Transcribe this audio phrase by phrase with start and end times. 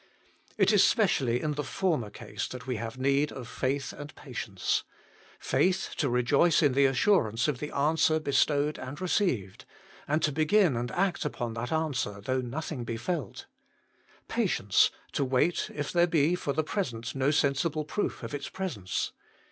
[0.57, 4.83] It is specially in the former case that we have need of faith and patience:
[5.37, 9.65] faith to rejoice in the assurance of the answer bestowed and received,
[10.07, 13.45] and to begin and act upon that answer though nothing be felt;
[14.27, 19.11] patience to wait if there be for the present no sensible proof of its presence.